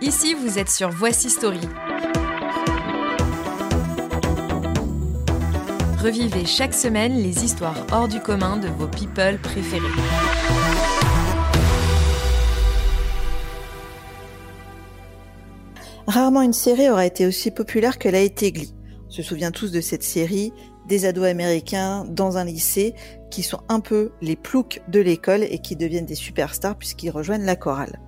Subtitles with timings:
[0.00, 1.58] Ici, vous êtes sur Voici Story.
[6.00, 9.82] Revivez chaque semaine les histoires hors du commun de vos people préférés.
[16.06, 18.52] Rarement une série aura été aussi populaire que l'a été.
[19.08, 20.52] On se souvient tous de cette série,
[20.86, 22.94] des ados américains dans un lycée
[23.32, 27.44] qui sont un peu les ploucs de l'école et qui deviennent des superstars puisqu'ils rejoignent
[27.44, 27.98] la chorale.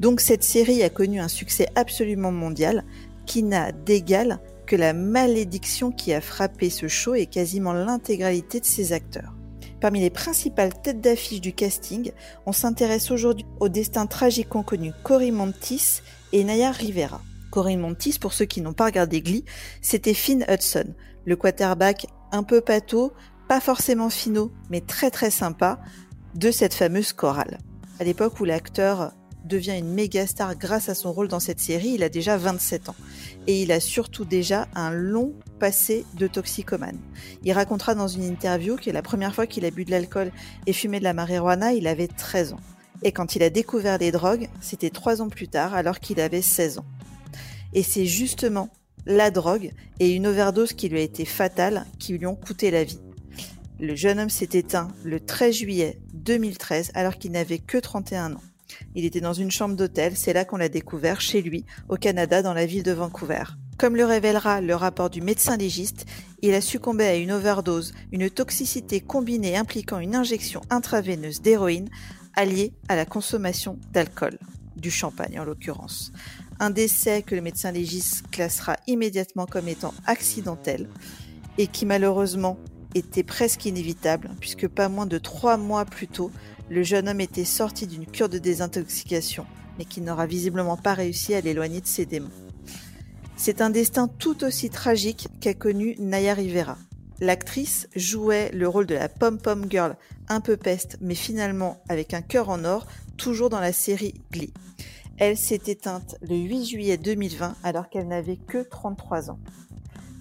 [0.00, 2.84] Donc cette série a connu un succès absolument mondial
[3.26, 8.66] qui n'a d'égal que la malédiction qui a frappé ce show et quasiment l'intégralité de
[8.66, 9.34] ses acteurs.
[9.80, 12.10] Parmi les principales têtes d'affiche du casting,
[12.46, 16.02] on s'intéresse aujourd'hui au destin tragique qu'ont connu Cory Montis
[16.32, 17.22] et Naya Rivera.
[17.50, 19.44] Cory Montis, pour ceux qui n'ont pas regardé Glee,
[19.80, 20.94] c'était Finn Hudson,
[21.24, 23.12] le quarterback un peu pâteau,
[23.48, 25.80] pas forcément finot, mais très très sympa,
[26.34, 27.58] de cette fameuse chorale.
[28.00, 29.12] À l'époque où l'acteur
[29.48, 32.90] devient une méga star grâce à son rôle dans cette série, il a déjà 27
[32.90, 32.94] ans.
[33.46, 36.98] Et il a surtout déjà un long passé de toxicomane.
[37.42, 40.30] Il racontera dans une interview que la première fois qu'il a bu de l'alcool
[40.66, 42.60] et fumé de la marijuana, il avait 13 ans.
[43.02, 46.42] Et quand il a découvert les drogues, c'était 3 ans plus tard, alors qu'il avait
[46.42, 46.86] 16 ans.
[47.72, 48.70] Et c'est justement
[49.06, 52.84] la drogue et une overdose qui lui a été fatale qui lui ont coûté la
[52.84, 53.00] vie.
[53.80, 58.42] Le jeune homme s'est éteint le 13 juillet 2013 alors qu'il n'avait que 31 ans.
[58.94, 62.42] Il était dans une chambre d'hôtel, c'est là qu'on l'a découvert chez lui, au Canada,
[62.42, 63.44] dans la ville de Vancouver.
[63.78, 66.04] Comme le révélera le rapport du médecin légiste,
[66.42, 71.88] il a succombé à une overdose, une toxicité combinée impliquant une injection intraveineuse d'héroïne
[72.34, 74.38] alliée à la consommation d'alcool,
[74.76, 76.12] du champagne en l'occurrence.
[76.58, 80.88] Un décès que le médecin légiste classera immédiatement comme étant accidentel
[81.56, 82.58] et qui malheureusement
[82.94, 86.32] était presque inévitable puisque pas moins de trois mois plus tôt,
[86.70, 89.46] le jeune homme était sorti d'une cure de désintoxication,
[89.78, 92.30] mais qui n'aura visiblement pas réussi à l'éloigner de ses démons.
[93.36, 96.76] C'est un destin tout aussi tragique qu'a connu Naya Rivera.
[97.20, 99.96] L'actrice jouait le rôle de la pom-pom girl,
[100.28, 104.52] un peu peste, mais finalement avec un cœur en or, toujours dans la série Glee.
[105.18, 109.40] Elle s'est éteinte le 8 juillet 2020 alors qu'elle n'avait que 33 ans.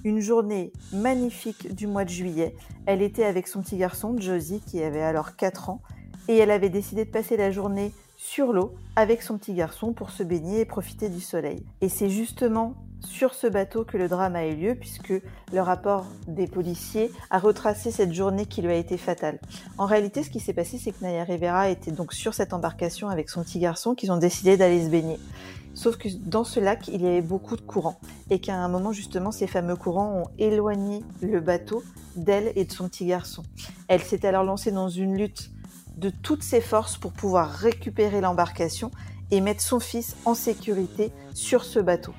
[0.03, 2.55] Une journée magnifique du mois de juillet,
[2.85, 5.81] elle était avec son petit garçon Josie qui avait alors 4 ans
[6.27, 10.09] et elle avait décidé de passer la journée sur l'eau avec son petit garçon pour
[10.09, 11.63] se baigner et profiter du soleil.
[11.81, 15.13] Et c'est justement sur ce bateau que le drame a eu lieu puisque
[15.53, 19.39] le rapport des policiers a retracé cette journée qui lui a été fatale.
[19.77, 23.09] En réalité, ce qui s'est passé, c'est que Naya Rivera était donc sur cette embarcation
[23.09, 25.19] avec son petit garçon qu'ils ont décidé d'aller se baigner.
[25.75, 27.99] Sauf que dans ce lac, il y avait beaucoup de courants
[28.31, 31.83] et qu'à un moment, justement, ces fameux courants ont éloigné le bateau
[32.15, 33.43] d'elle et de son petit garçon.
[33.87, 35.51] Elle s'est alors lancée dans une lutte
[35.97, 38.91] de toutes ses forces pour pouvoir récupérer l'embarcation
[39.31, 42.13] et mettre son fils en sécurité sur ce bateau.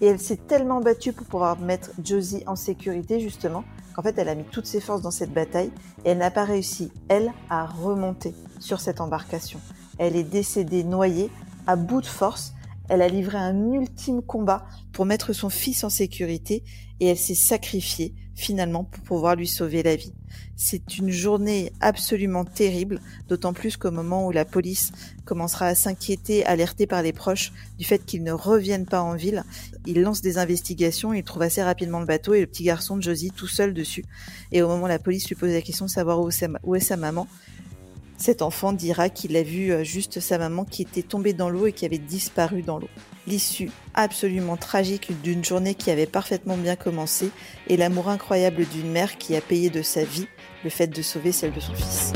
[0.00, 4.28] Et elle s'est tellement battue pour pouvoir mettre Josie en sécurité, justement, qu'en fait, elle
[4.28, 5.72] a mis toutes ses forces dans cette bataille
[6.04, 9.60] et elle n'a pas réussi, elle, à remonter sur cette embarcation.
[9.98, 11.30] Elle est décédée noyée,
[11.66, 12.54] à bout de force.
[12.88, 16.64] Elle a livré un ultime combat pour mettre son fils en sécurité
[17.00, 20.12] et elle s'est sacrifiée finalement pour pouvoir lui sauver la vie.
[20.56, 24.92] C'est une journée absolument terrible, d'autant plus qu'au moment où la police
[25.24, 29.42] commencera à s'inquiéter, alertée par les proches du fait qu'ils ne reviennent pas en ville,
[29.86, 33.02] il lance des investigations, il trouve assez rapidement le bateau et le petit garçon de
[33.02, 34.04] Josie tout seul dessus.
[34.52, 36.30] Et au moment où la police lui pose la question de savoir où,
[36.62, 37.26] où est sa maman,
[38.16, 41.66] cet enfant dira qu'il a vu euh, juste sa maman qui était tombée dans l'eau
[41.66, 42.88] et qui avait disparu dans l'eau.
[43.28, 47.30] L'issue absolument tragique d'une journée qui avait parfaitement bien commencé
[47.66, 50.26] et l'amour incroyable d'une mère qui a payé de sa vie
[50.64, 52.14] le fait de sauver celle de son fils.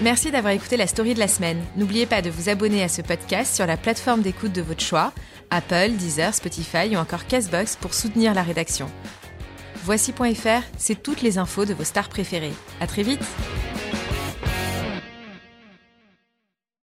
[0.00, 1.62] Merci d'avoir écouté la story de la semaine.
[1.76, 5.12] N'oubliez pas de vous abonner à ce podcast sur la plateforme d'écoute de votre choix,
[5.50, 8.90] Apple, Deezer, Spotify ou encore Castbox pour soutenir la rédaction.
[9.84, 12.54] Voici.fr, c'est toutes les infos de vos stars préférées.
[12.80, 13.24] À très vite!